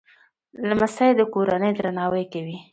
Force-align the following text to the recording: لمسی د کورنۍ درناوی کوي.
لمسی 0.69 1.09
د 1.19 1.21
کورنۍ 1.33 1.71
درناوی 1.75 2.23
کوي. 2.33 2.57